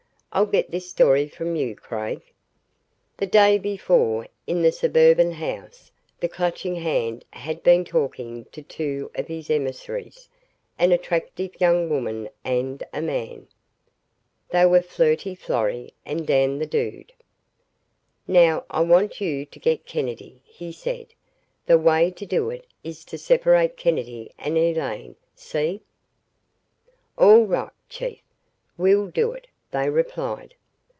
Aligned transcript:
I'll 0.33 0.45
get 0.45 0.71
this 0.71 0.89
story 0.89 1.27
from 1.27 1.57
you, 1.57 1.75
Craig."........ 1.75 2.21
The 3.17 3.27
day 3.27 3.57
before, 3.57 4.29
in 4.47 4.61
the 4.61 4.71
suburban 4.71 5.31
house, 5.33 5.91
the 6.21 6.29
Clutching 6.29 6.75
Hand 6.77 7.25
had 7.31 7.61
been 7.63 7.83
talking 7.83 8.45
to 8.53 8.61
two 8.61 9.11
of 9.13 9.27
his 9.27 9.49
emissaries, 9.49 10.29
an 10.79 10.93
attractive 10.93 11.59
young 11.59 11.89
woman 11.89 12.29
and 12.45 12.81
a 12.93 13.01
man. 13.01 13.47
They 14.51 14.65
were 14.65 14.81
Flirty 14.81 15.35
Florrie 15.35 15.93
and 16.05 16.25
Dan 16.25 16.59
the 16.59 16.65
Dude. 16.65 17.11
"Now, 18.25 18.63
I 18.69 18.79
want 18.83 19.19
you 19.19 19.45
to 19.45 19.59
get 19.59 19.85
Kennedy," 19.85 20.41
he 20.45 20.71
said. 20.71 21.07
"The 21.65 21.77
way 21.77 22.09
to 22.09 22.25
do 22.25 22.49
it 22.49 22.65
is 22.85 23.03
to 23.03 23.17
separate 23.17 23.75
Kennedy 23.75 24.31
and 24.39 24.57
Elaine 24.57 25.17
see?" 25.35 25.81
"All 27.17 27.43
right, 27.45 27.71
Chief, 27.89 28.21
we'll 28.77 29.07
do 29.07 29.33
it," 29.33 29.47
they 29.73 29.89
replied. 29.89 30.53